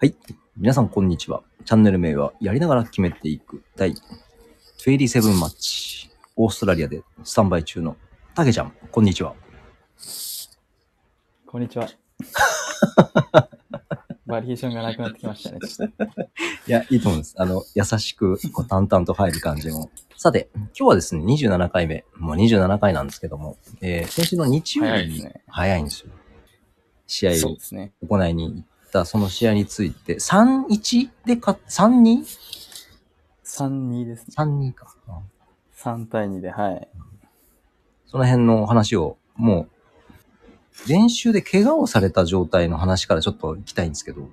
[0.00, 0.14] はい。
[0.56, 1.42] 皆さん、こんにちは。
[1.64, 3.92] チャンネル名は、やりながら決めていく第
[4.78, 6.08] 27マッチ。
[6.36, 7.96] オーストラリアでスタンバイ中の
[8.32, 9.34] たけちゃん、こんにちは。
[11.46, 11.88] こんにちは。
[14.24, 15.58] バリエーションがなくなってきましたね。
[16.68, 17.34] いや、いいと思うんです。
[17.36, 19.90] あの、優しく、こう淡々と入る感じも。
[20.16, 22.04] さて、今日はですね、27回目。
[22.14, 26.12] もう27回なんですけども、えー、先週の日曜日に、早いんですよ。
[27.08, 27.56] 試合を。
[28.06, 32.24] 行いに行った、その試合について、3-1で勝っ、3-2?3-2
[33.44, 34.72] 3-2ですね。
[34.72, 34.94] か。
[35.08, 35.14] うん
[35.78, 36.88] 3対2で、はい。
[38.06, 39.68] その辺の話を、も
[40.86, 44.28] う、練習で怪我をされた状態の話からちょっと行きたいんですけど。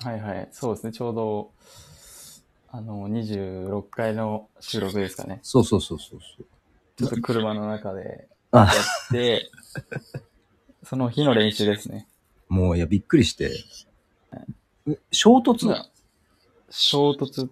[0.00, 0.48] はいはい。
[0.52, 0.92] そうですね。
[0.92, 1.50] ちょうど、
[2.70, 5.40] あの、26回の収録ですかね。
[5.42, 6.46] そうそうそうそうそう。
[6.96, 8.74] ちょっと車の中であやっ
[9.10, 9.50] て、
[10.84, 12.06] その日の練習ですね。
[12.48, 13.50] もう、いや、びっくりして。
[14.88, 15.66] え衝突？
[15.66, 15.88] まあ
[16.70, 17.48] 衝突っ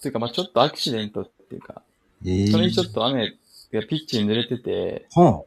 [0.00, 1.82] ていうか、まあちょっとアクシデントっていうか、
[2.24, 3.30] ええそれにちょっと雨
[3.72, 5.42] がピッチに濡れてて、は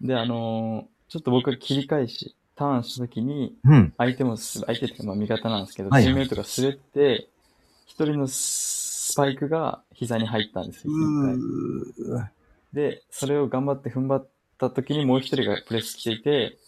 [0.00, 3.68] で、あのーちょっと僕が切り返し、ターンした時に、あ。
[3.70, 3.94] うん。
[3.96, 7.28] 相手もす、相手っていうかまあ味方なんですけど、はいはいチームメイトが滑って、
[7.86, 10.92] 一人のスパイクが膝に入ったんですよ。
[10.92, 12.26] 一回うー
[12.72, 14.28] で、それを頑張って踏ん張っ
[14.58, 16.58] た時にもう一人がプレス来ていて、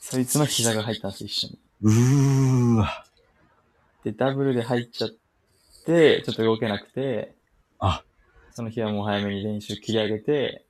[0.00, 1.58] そいつの膝が入ったんですよ、一緒に。
[1.82, 3.04] うーわ。
[4.02, 5.10] で、ダブルで入っちゃっ
[5.84, 7.34] て、ちょっと動けなくて、
[7.78, 8.02] あ、
[8.52, 10.64] その日はもう早めに練習切り上げて、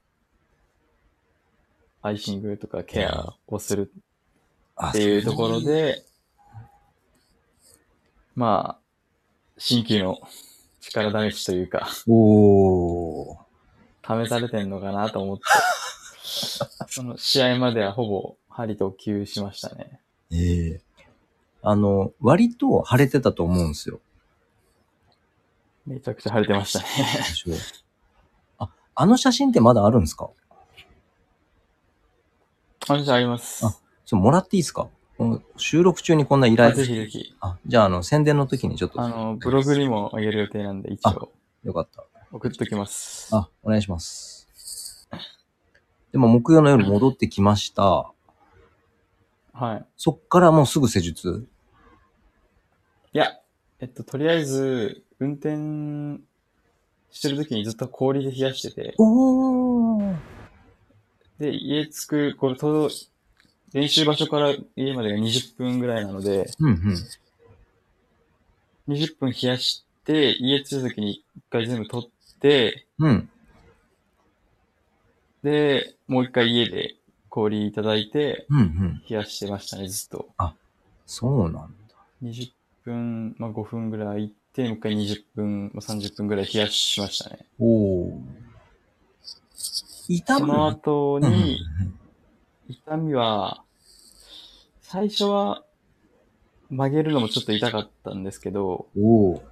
[2.02, 3.92] アイシングとかケアをする
[4.74, 5.60] あっていうところ。
[5.60, 6.02] で、
[8.34, 8.80] まあ、
[9.58, 10.18] 新旧の
[10.80, 14.24] 力試しというか、おー。
[14.24, 15.44] 試されてんのかなと思って、
[16.88, 20.00] その試合まではほぼ針と球しましたね。
[20.30, 20.80] ええ
[21.62, 24.00] あの、割と晴れてたと思うんですよ。
[25.86, 26.84] めちゃくちゃ晴れてましたね。
[28.58, 30.30] あ、あの写真ってまだあるんですか？
[32.86, 33.66] 話あります。
[33.66, 33.76] あ
[34.06, 34.88] ちょもらっていいですか？
[35.18, 36.72] この収録中にこんな依あ頼。
[36.76, 37.34] ぜひぜひ。
[37.40, 39.02] あ、じゃあ、あの、宣伝の時にちょっと。
[39.02, 41.30] あの、ブログにもあげる予定なんで、一応
[41.62, 42.06] よかった。
[42.32, 43.28] 送っときます。
[43.36, 44.48] あ、お願いします。
[46.10, 48.10] でも、木曜の夜戻ってきました。
[49.52, 49.84] はい。
[49.96, 51.46] そっからもうすぐ施術？
[53.12, 53.38] いや、
[53.80, 56.22] えっと、とりあえず、運転
[57.10, 60.16] してる時にずっと氷で冷やしてて、おー。
[61.38, 62.90] で、家着く、これ、と
[63.72, 66.70] 練習場所から家までが20分ぐらいなので、うん
[68.88, 68.94] うん。
[68.94, 73.30] 20分冷やして、家着いた時に一回全部取って、うん。
[75.42, 76.96] で、もう一回家で
[77.30, 79.02] 氷いただいて、うんうん。
[79.08, 80.28] 冷やしてましたね、ずっと。
[81.06, 81.68] そうなんだ。
[82.22, 82.50] 20
[82.84, 87.46] 分、まあ5分ぐらい行って、もう一回20分、まあ30分ぐらい冷やしましたね。
[87.58, 88.20] おー。
[90.08, 90.40] 痛む？
[90.40, 91.58] その後に、
[92.68, 93.62] 痛みは、
[94.82, 95.64] 最初は
[96.68, 99.42] 曲げるのもちょっと痛かったんですけど、うんおー。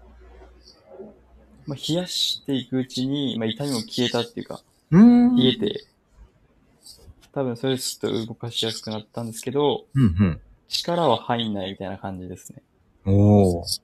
[1.66, 5.36] まあ、冷やしていくうちに、まあ、痛みも消えたっていうか、うーん。
[5.36, 5.84] 冷えて、
[7.38, 12.62] 多分それでちょっと動かしやすくなったんですけど、うん力は入んないみたいな感じですね。
[13.06, 13.14] うん。
[13.14, 13.80] おー。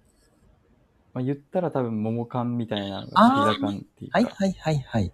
[1.14, 5.12] まあ、言ったら多分桃感みたいなのがっていうか、はいはいはいはい。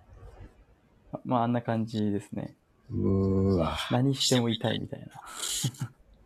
[1.12, 2.56] ままああんな感じですね。
[2.90, 3.76] うーわ。
[3.90, 5.06] 何しても痛いみたいな。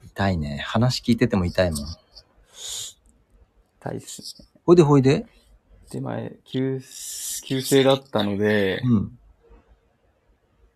[0.06, 0.58] 痛いね。
[0.64, 1.80] 話聞いてても痛いもん。
[3.80, 4.46] 痛いですね。
[4.64, 5.26] ほいでほいで
[5.90, 6.80] で、前、急、
[7.44, 9.18] 急性だったので、うん。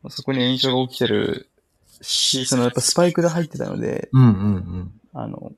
[0.09, 1.49] そこに炎症が起きてる
[2.01, 5.01] し、そのやっぱスパイクが入ってたので、うんうんうん。
[5.13, 5.53] あの、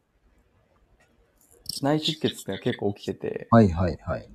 [1.82, 4.28] 内出血って結構起きてて、はいはいはい。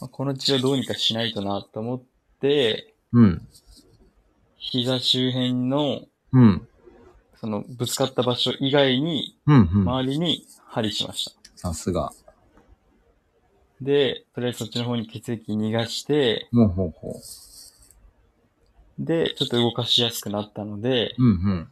[0.00, 2.02] まあこの治療どうにかしないとなと思っ
[2.40, 3.46] て、うん。
[4.56, 6.02] 膝周辺の、
[6.32, 6.66] うん。
[7.40, 9.88] そのぶつかった場所以外に、うんうん。
[9.88, 11.50] 周りに針しました。
[11.56, 12.12] さすが。
[13.80, 17.20] で、とりあえずそっちの方に血液逃がして、ほうほうほ
[19.00, 21.24] で、ちょっと動かしやすくなったので、う。
[21.24, 21.68] うんうん。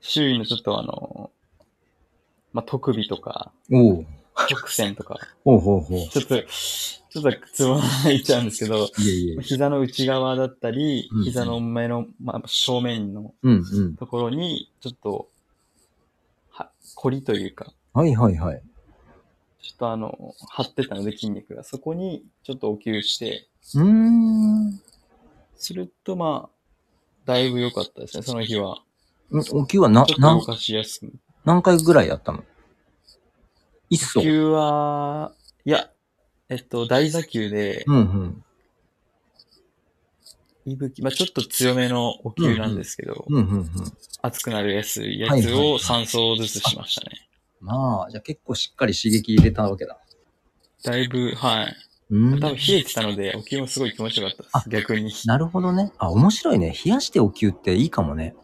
[0.00, 1.30] 周囲のちょっとあの、
[2.52, 4.06] まあ、特首とか、おう。
[4.48, 6.08] 曲線とか、ほうほうほう。
[6.08, 9.42] ちょっと、ちょっとつまないっちゃうんですけど、いえいえ。
[9.42, 13.34] 膝の内側だったりうんうん、膝の目の、まあ、正面の。
[13.98, 15.28] ところに、ちょっと、
[16.50, 18.62] は、凝りというか、はいはいはい。
[19.60, 24.89] ちょっとあの、張ってたので筋肉が、そこにちょっとお灸して、うーん。
[25.60, 26.50] するとまあ、
[27.26, 28.82] だいぶ良かったですね、その日は。
[29.30, 31.12] んお灸はな、なんちょっと動、かしやすく。
[31.44, 32.42] 何回ぐらいやったの？
[33.90, 34.20] 一層。
[34.20, 35.32] 呼吸は、
[35.64, 35.90] いや、
[36.48, 38.44] えっと、大座球で、うん
[40.94, 43.68] き、まあちょっと強めのお灸なんですけど、うんうんうん。
[44.22, 47.28] 熱くなるやつ、やつはいはいを3層ずつしましたね。
[47.60, 49.98] まあ、じゃあ結構しっかり刺激入れたわけだ。
[50.82, 51.76] だいぶ、はい。
[52.10, 52.40] うん。
[52.40, 54.70] 多分冷えてたので、お灸もすごい気持ちよかったあです。
[54.70, 55.12] 逆に。
[55.26, 55.92] なるほどね。
[55.98, 56.74] あ、面白いね。
[56.84, 58.34] 冷やしてお灸っていいかもね。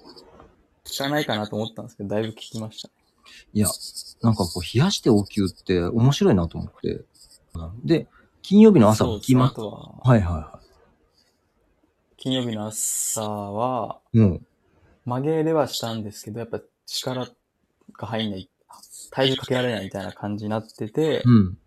[0.89, 2.95] 効かないかなと思ったんですけど、だいぶ効きましたね。
[3.53, 3.69] いや、
[4.23, 7.05] なんかこう、冷やしてお灸って面白いなと思って。
[7.85, 8.07] で、
[8.43, 9.05] 金曜日の朝。
[9.19, 10.61] 起きまあとは、はいはいは
[12.17, 14.19] 金曜日の朝は、い。
[14.19, 14.47] うん。
[15.05, 17.29] 曲げれはしたんですけど、やっぱ力
[17.99, 18.49] が入んない、
[19.11, 21.59] 体重かけられないみたいな感じになってて、うん。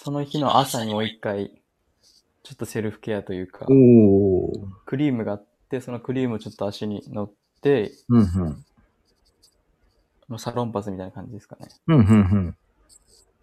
[0.00, 1.50] その日の朝にもう一回、
[2.44, 4.52] ちょっとセルフケアというか、おー。
[4.86, 8.64] クリームがあって、そのクリームをちょっと足に乗って、うん
[10.28, 10.38] うん。
[10.38, 11.66] サロンパスみたいな感じですかね。
[11.88, 12.56] うんうん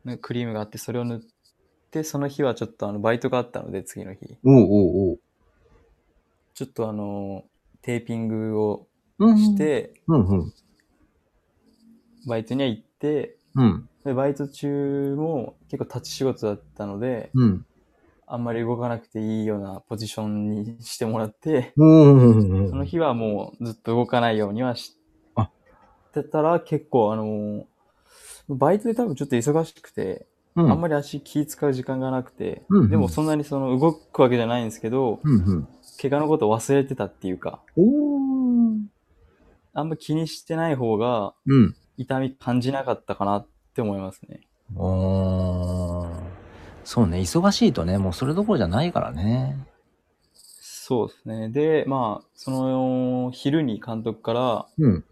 [0.06, 1.20] ねクリームがあって、それを塗っ
[1.92, 4.38] て、その日はちょっとあの、バイトがあったので、次の日。
[4.42, 4.56] うん。
[4.56, 5.20] おうおうおう。
[6.54, 7.44] ちょっとあの、
[7.82, 8.88] テーピングを
[9.20, 10.54] うんして、うんうん。
[12.26, 13.90] バイトには行って、うん。
[14.04, 17.66] でバイト中も結構立ち仕事だったので、うん。
[18.28, 22.70] あんまり動かなくていいようなポジションにしてもらって、うん。
[22.70, 24.98] その日はもうずっと動かないようにはし
[25.36, 25.50] あ
[26.14, 27.66] てたら結構あの、
[28.50, 30.72] バイトで多分ちょっと忙しくて、うん。
[30.72, 35.68] あんまり足気使う時間がなくて、うんうんでもそんなにその動くわけじゃないんですけど、うんうん。
[36.02, 37.62] 怪我のことを忘れてたっていうか。
[39.74, 41.76] あんま気にしてない方がうん。
[41.98, 44.42] 痛み感じなかったかなって思いますね。
[46.84, 49.58] そうね、忙しいとね、もうそれどころじゃないからね。
[50.34, 51.50] そうですね。
[51.50, 55.04] で、まあ、その昼に監督からうん。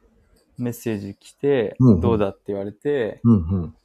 [0.57, 3.75] メッセージ来て、うんうんどうだって言われて、うんうん。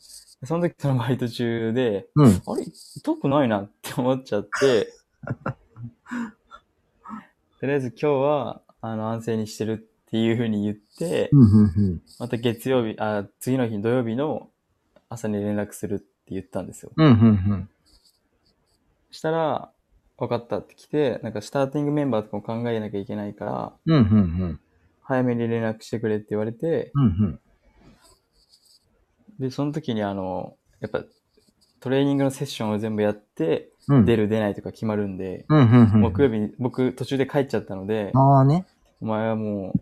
[0.45, 2.43] その時そのバイト中で、うん。
[2.47, 2.65] あれ
[2.97, 4.93] 痛くないなって思っちゃって、
[7.61, 11.31] とりあえず今日は、あの、安静にしてるっていうふうに言って。
[12.19, 14.49] また月曜日、あ、次の日土曜日の
[15.11, 16.93] 朝に連絡するって言ったんですよ。
[19.11, 19.71] したら、
[20.17, 23.73] 分かったって来て、なんかスターティングメンバーとかも考えなきゃいけないから。
[25.03, 26.91] 早めに連絡してくれって言われて。
[29.39, 31.05] で、その時にあの、やっぱ
[31.81, 34.05] トレーニングのセッションを全部やって、うん。
[34.05, 35.47] 出る出ないとか決まるんで。
[35.49, 38.67] 木曜日に僕途中で帰っちゃったので、ああね。
[39.01, 39.81] お前はもう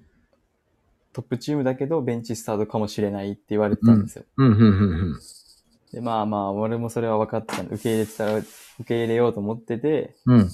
[1.17, 4.25] トップチームだけどベンチスタートかもしれないって言われてたんですよ。
[5.91, 8.47] で、まあまあ、俺もそれは分かってた、受け入れてたら、受
[8.87, 10.51] け入れようと思ってて、うん。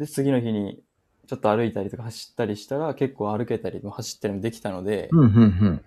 [0.00, 0.82] で、次の日に
[1.28, 5.20] ちょっと歩いたりとか走ったりしたら、結構歩けたりも走ったりもできたので、うん。
[5.20, 5.84] うん。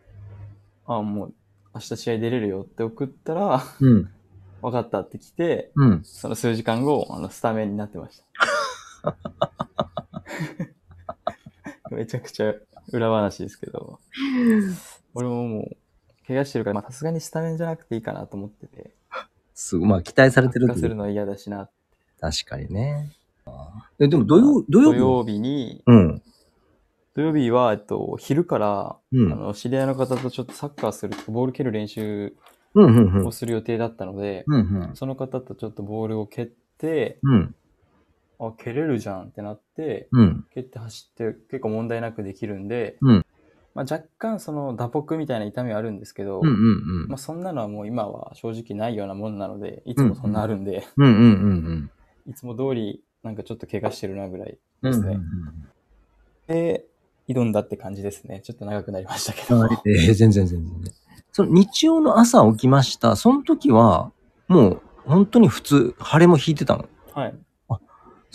[0.85, 1.33] あもう
[1.73, 4.09] 明日試合出れるよって送ったら、うん。
[4.61, 6.01] 分かったって来て、うん。
[6.05, 8.23] その数時間後、あの、スタメンになってまし
[9.03, 9.17] た。
[11.91, 12.53] めちゃくちゃ
[12.91, 13.99] 裏話ですけど、
[15.15, 15.77] 俺ももう、
[16.27, 18.91] 怪我してるから、まあさすがにスタメンじゃなくていいかなと思ってて、
[19.53, 19.89] すごい。
[19.89, 21.69] まあ、期待されてるするのは嫌だしな。
[22.19, 23.11] 確かにね。
[23.99, 24.99] え、でも土曜、土曜日？
[24.99, 26.21] 土曜日に、うん。
[27.15, 32.35] 土曜日は、えっと、昼から、うんあの、知り合いの方とちょっとサッカーする、ボール蹴る練習
[32.73, 33.31] うんうんうんを。
[33.31, 34.61] する予定だったので、うんう
[34.93, 34.95] ん。
[34.95, 37.55] その方とちょっとボールを蹴って、うん。
[38.39, 40.45] あ、蹴れるじゃんってなって、うん。
[40.53, 43.25] 蹴って走って結構問題なくできるんで、うん
[43.75, 51.25] まあ、若干その打撲みたいな痛みはあるんですけど、うんうんうんまあ、そんなのはもう今は正直ないようなもんなので、いつもそんなあるんで、うんうんう
[51.71, 51.91] ん
[52.25, 54.91] いつも通りなんかちょっと怪我してるなぐらいうん。
[54.91, 55.15] ですね。
[55.15, 55.23] うん
[56.45, 56.85] で、
[57.27, 58.41] 挑んだって感じですね。
[58.43, 59.55] ちょっと長くなりましたけど。
[59.55, 59.69] うんうん。
[59.85, 60.93] えー全然全然。
[61.31, 63.15] その日曜の朝起きました。
[63.15, 64.11] その時は、
[64.47, 66.87] もう本当に普通、腫れも引いてたの？
[67.13, 67.35] はい。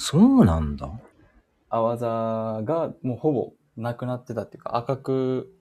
[0.00, 0.88] そうなんだ。
[1.70, 5.52] あわざがもうほぼなくなってたっていうか、赤く、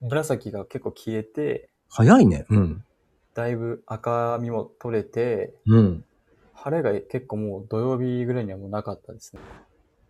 [0.00, 2.44] 紫が結構消えて、早いね。
[2.50, 2.84] うん。
[3.34, 6.04] だいぶ赤みも取れて、うん。
[6.52, 9.42] 晴れが結構もう土曜日ぐらいにはもうなかったですね。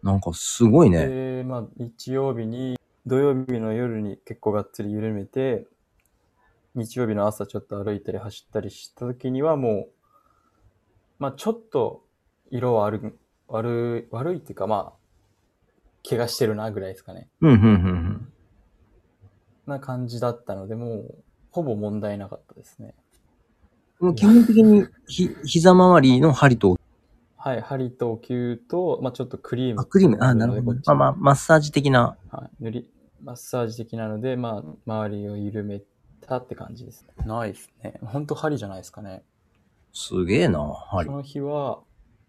[0.03, 1.07] なんかすごいね。
[1.07, 2.77] で、まあ、日曜日に、
[3.07, 5.67] 土曜日の夜に結構がっつり緩めて、
[6.75, 9.91] 日曜日の朝ちょっと歩いたり走ったりした時にはもう、
[11.21, 12.05] まあちょっと
[12.51, 13.01] 色は悪い、
[13.53, 17.29] 悪い、悪いっていうかまあ、怪我してるなぐらいですかね。
[17.41, 18.29] うんうんうん
[19.65, 21.15] な感じだったので、もう、
[21.53, 22.97] ほぼ問題なかったですね。
[24.01, 24.09] うん。
[24.09, 26.77] もう基本的にひ膝周りの針と、
[27.37, 29.81] はい、針とお灸と、まあちょっとクリーム。
[29.81, 30.81] あ、クリーム、あ、なるほどこっ。
[30.81, 32.17] ちまあまあ、マッサージ的な。
[32.31, 32.91] はい、塗り、
[33.23, 35.81] マッサージ的なので、まあ、周りを緩め
[36.21, 37.07] たって感じです。
[37.25, 37.95] ないですね。
[38.03, 39.23] ほんと針じゃないですかね。
[39.93, 41.13] すげえな、針そ。
[41.13, 41.81] の日は、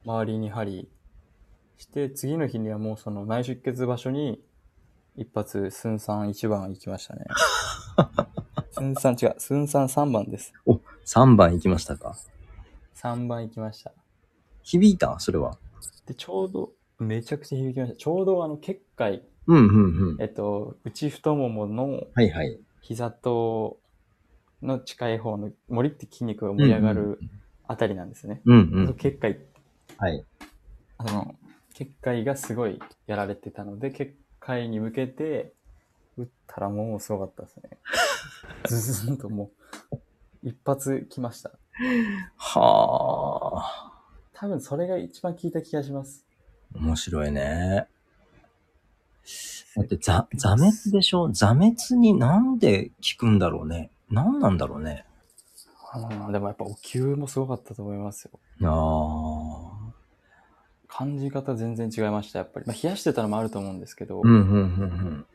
[0.05, 0.89] 周りに針
[1.77, 4.41] して、次の日にはもうその内出血場所に、
[5.15, 7.25] 一発、スンさん1番行きましたね。
[8.71, 10.53] スンさん違う、スンさん3番です。
[11.05, 12.15] 3番行きましたか。
[12.95, 13.91] 3番行きました。
[14.63, 15.19] 響いた？
[15.19, 15.57] それは。
[16.05, 17.97] で、ちょうど、めちゃくちゃ響きました。
[17.97, 19.75] ちょうどあの、結界、うん、うん、
[20.13, 20.21] うん。
[20.21, 22.59] えっと、内太もものはいはい。
[22.81, 23.79] 膝と
[24.61, 27.19] の近い方の、森って筋肉が盛り上がる
[27.67, 28.41] あたりなんですね。
[28.45, 28.93] うん、うん。
[28.95, 29.39] 結界、
[29.97, 30.25] はい。
[30.97, 31.35] あの、
[31.73, 35.53] 結界がすごいやられてたので、結界に向けて、
[36.17, 37.77] 打ったらもうすごかったですね。
[38.67, 39.51] ズズンとも
[39.91, 39.97] う、
[40.43, 41.51] 一発来ました。
[42.37, 43.91] はあ。
[44.33, 46.25] 多分それが一番効いた気がします。
[46.75, 47.87] 面白いね。
[49.75, 51.31] だって、ざ、座滅でしょ？
[51.31, 53.89] 座滅になんで効くんだろうね？
[54.11, 55.05] 何なんだろうね？
[55.95, 55.99] あ
[56.31, 58.31] でもやっぱお灸もすごかったと思いますよ。
[58.63, 58.71] ああ。
[60.95, 62.67] 感じ方全然違いました、やっぱり。
[62.67, 65.25] まあ、冷やしてたのもあると思うんですけど、うん、うん、うん、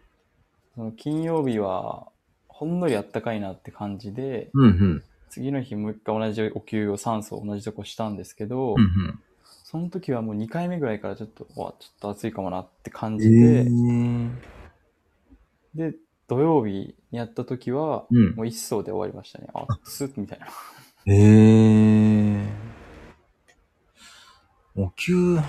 [0.77, 2.07] その金曜日は、
[2.47, 4.63] ほんのりあったかいなって感じで、うん。
[4.63, 5.03] うん、うん。
[5.31, 9.21] 次の日もう一回同じお灸を酸素を同じとこしたんですけど、うん、うん。
[9.65, 14.31] その時はもう2回目ぐらいからちょっと、わ、ちょっと暑いかもなって感えじで、ー
[15.75, 15.95] で、
[16.29, 19.49] 土曜日にやった時は、うんもう一層で終わりましたね。
[19.55, 20.47] あ、スッみたいな。
[21.07, 22.18] へえ。
[24.81, 25.41] お灸、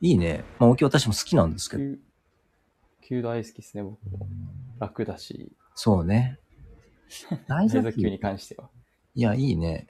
[0.00, 0.44] いいね。
[0.60, 1.82] まあ、お灸私も好きなんですけど。
[1.82, 1.98] 灸、
[3.02, 4.28] 灸大好きですね、僕も。
[4.78, 6.38] 楽だし、そうね。
[7.48, 8.70] 大内丈夫臓灸に関しては。
[9.16, 9.88] いや、いいね。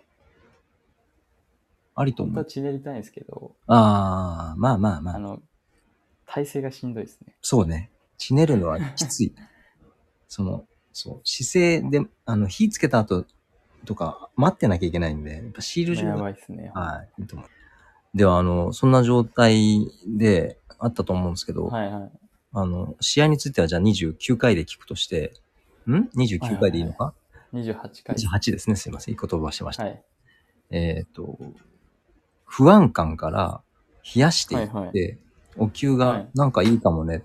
[1.95, 2.50] ありと本当は思う。
[2.50, 5.16] 血練りたいんですけど、ああ、まあまあまあ。
[5.16, 5.42] あの、
[6.25, 7.35] 体勢がしんどいですね。
[7.42, 7.90] そうね。
[8.16, 9.35] ちねるのはきつい。
[10.28, 11.21] その、そう。
[11.25, 13.26] 姿勢で、あの、火つけた後
[13.85, 16.73] とか、待ってなきゃいけないんで、やっぱシール状やがばいですね。
[16.75, 17.23] はい。
[17.23, 17.49] いいと思う
[18.15, 22.11] では、あの、そんな状態であったと思うんですけど、はいはい。
[22.53, 25.33] あの、試合についてはじゃあ29回で聞くとして、
[25.87, 27.15] ん ?29 回でいいのか、
[27.53, 28.17] 28回。
[28.17, 28.77] ?28 ですね。
[28.77, 29.15] すいません。
[29.15, 29.85] いい言葉してました。
[29.85, 30.03] はい。
[30.71, 31.38] えっ、と、
[32.45, 33.62] 不安感から
[34.15, 35.19] 冷やしていって、はい
[35.61, 37.25] お灸がはいなんかいいかもね。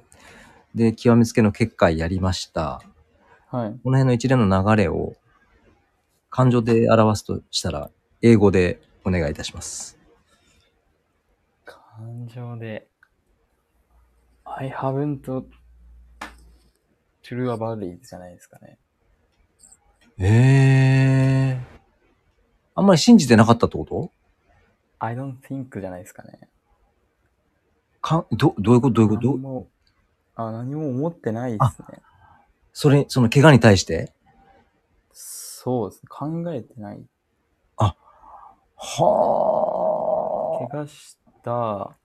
[0.74, 2.82] で、極めつけの結界やりました。
[3.52, 3.80] はい。
[3.84, 5.14] この辺の一連の流れを
[6.32, 7.92] 感情で表すとしたら、
[8.24, 10.03] 英語でお願いいたします。
[11.96, 12.88] 感情で、
[14.46, 15.22] I haven't
[17.22, 18.80] true about it じゃないですかね。
[20.18, 21.64] ええー。
[22.74, 24.12] あんまり信じてなかったってこと
[24.98, 26.40] ？I don't think じゃないですかね。
[28.02, 28.94] かど、どういうこと？
[28.96, 29.28] どういうこと？
[29.28, 29.68] 何も、
[30.36, 32.00] あ、何も思ってないですね。
[32.74, 34.12] それ、その怪我に対して？
[35.12, 36.08] そうですね。
[36.10, 37.06] 考えてない。
[37.78, 37.96] は
[40.72, 41.98] 怪我した、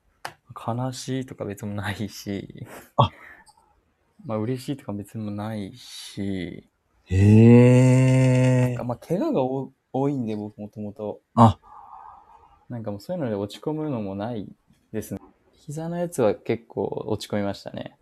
[0.66, 2.66] 悲しいとか別もないし、
[2.97, 3.11] あ
[4.26, 6.68] まあ嬉しいとか別にもないし、
[7.11, 7.14] あ。
[7.14, 8.78] へえ。
[8.85, 11.21] まあ怪我が多多いんで僕もともと。
[11.35, 11.59] あ、
[12.68, 14.47] なんかもうそういうので落ち込むのもない
[14.92, 15.21] ですね。
[15.52, 17.97] 膝のやつは結構落ち込みましたね。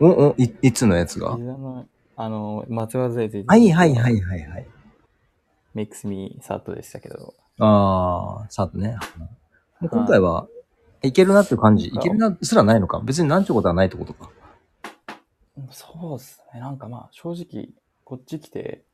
[0.00, 1.36] お、お、い、いつのやつが？
[1.36, 4.66] 膝の、あの、松葉杖ついてるはいはいはいはいはい。
[5.74, 7.34] makes me sad でしたけど。
[7.58, 8.96] ああ、さてね。
[9.88, 10.46] 今回は、
[11.02, 11.88] いけるなっていう感じ。
[11.88, 13.00] いけるなすらないのか。
[13.00, 14.30] 別になんちゅうことはないってことか。
[15.70, 16.60] そうですね。
[16.60, 17.68] なんかまあ正直、
[18.04, 18.84] こっち来て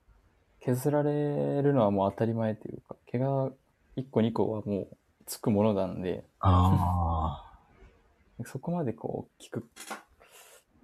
[0.60, 3.52] 削られるのはもう当たり前というか、怪我
[3.96, 4.88] 1個2個はもう
[5.26, 7.44] つくものなんで、ああ。
[8.46, 9.68] そこまでこう聞く。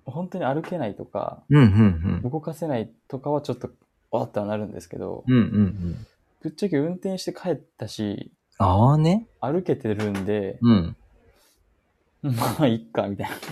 [0.04, 3.70] 本当に歩けないとか、うんうん動かせないとかはちょっと、
[4.11, 5.34] わーってはなるんですけど、うん。
[5.34, 6.06] うんうんうん。
[6.42, 9.26] ぶっちゃけ運転して帰ったし、ああね？
[9.40, 10.96] 歩けてるんで、うん。
[12.23, 13.37] まあ、いっか、みたいな。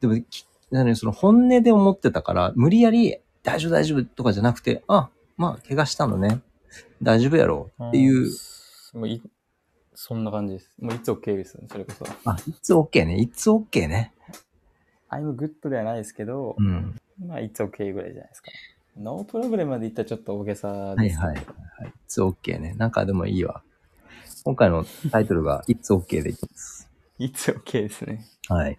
[0.00, 6.40] でも、きなのにその本音で思ってたから、無理やり大丈夫大丈夫とかじゃなくて、あ、まあ、怪我したのね。
[7.02, 8.28] 大丈夫やろっていう、
[8.94, 9.22] もうい、
[9.94, 10.72] そんな感じです。
[10.80, 12.04] もういつ OK ですね、それこそ。
[12.24, 13.16] あ、いつ OK ね。
[13.16, 14.12] いつ OK ね。
[15.10, 17.00] I'm good ではないですけどう、ん。
[17.24, 18.50] まあ、いつ OK ぐらいじゃないですか。
[18.96, 21.18] ノープロブレムまで言ったらちょっと大げさはいです。
[21.18, 21.44] はいはい。
[21.88, 22.74] いつ OK ね。
[22.74, 23.62] なんかでもいいわ。
[24.44, 26.90] 今回のタイトルが、いつ OK でいきます。
[27.18, 28.24] いつ OK ですね。
[28.48, 28.78] はい。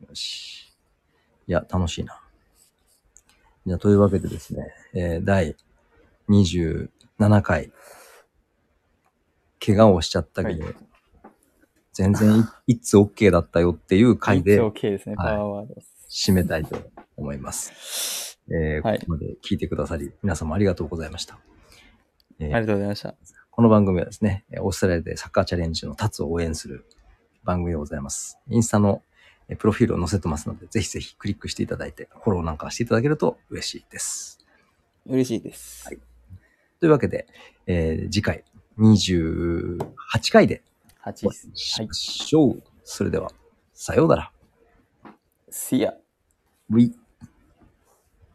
[0.00, 0.72] よし。
[1.46, 2.20] いや、楽しいな。
[3.66, 5.56] じゃあ、というわけでですね、えー第
[6.28, 6.88] 27
[7.42, 7.72] 回、
[9.64, 10.74] 怪我をしちゃったけど、はい
[11.98, 15.74] 全然いいつ OK だったよっていう回で It's OK ですね、パはいワーワード。
[16.08, 16.78] 締めたいと
[17.16, 18.37] 思います。
[18.50, 21.38] えーはいここまで聞いてくださり、皆様ありがとうございました。
[22.38, 23.14] えーありがとうございました。
[23.50, 26.86] この番組はですね、えーオーストラリアでサッカーチャレンジのタツを応援する
[27.44, 28.38] 番組でございます。
[28.48, 29.02] インスタの
[29.48, 34.38] えープロフィールを載せてますので、ぜひぜひクリックしていただいて、フォローなんかしていただけると嬉しいです。
[35.06, 35.86] 嬉しいです。
[35.86, 35.98] はい
[36.80, 37.26] というわけで、
[37.66, 38.44] えー次回
[38.78, 39.78] 28
[40.32, 40.62] 回で
[41.04, 41.36] 8お会。
[41.52, 41.94] いしはいま。
[41.94, 42.62] しょう。
[42.84, 43.30] それでは、
[43.74, 44.32] さようなら。
[45.50, 45.94] See ya.
[46.70, 46.94] We